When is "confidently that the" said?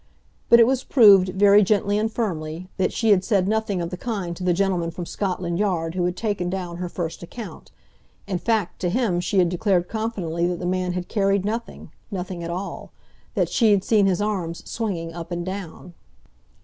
9.87-10.65